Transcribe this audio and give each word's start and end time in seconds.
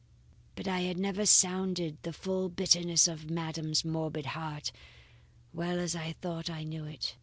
But 0.55 0.67
I 0.67 0.79
had 0.79 0.97
never 0.97 1.27
sounded 1.27 1.97
the 2.01 2.11
full 2.11 2.49
bitterness 2.49 3.07
of 3.07 3.29
madam's 3.29 3.85
morbid 3.85 4.25
heart, 4.25 4.71
well 5.53 5.79
as 5.79 5.95
I 5.95 6.13
thought 6.13 6.49
I 6.49 6.63
knew 6.63 6.85
it. 6.85 7.15